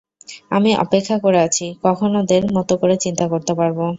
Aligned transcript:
আমি 0.51 0.71
অপেক্ষা 0.77 1.15
করে 1.23 1.39
আছি, 1.47 1.65
কখন 1.83 2.09
ওদের 2.21 2.43
মতো 2.57 2.73
করে 2.77 2.95
চিন্তা 3.03 3.25
করতে 3.27 3.53
পারব। 3.59 3.79